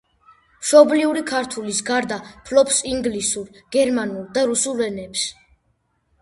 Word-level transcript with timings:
მშობლიური 0.61 1.21
ქართულის 1.31 1.81
გარდა 1.89 2.17
ფლობს 2.47 2.79
ინგლისურ, 2.93 3.53
გერმანულ 3.77 4.25
და 4.39 4.47
რუსულ 4.53 4.83
ენებს. 4.89 5.29